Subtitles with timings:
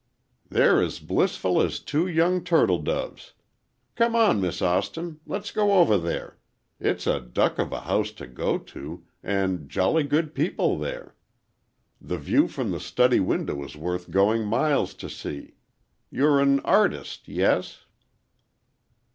[0.49, 3.33] "They're as blissful as two young turtle doves.
[3.93, 6.39] Come on, Miss Austin, let's go over there.
[6.79, 11.13] It's a duck of a house to go to, and jolly good people there.
[12.01, 15.53] The view from the study window is worth going miles to see.
[16.09, 17.85] You're an artist,—yes?"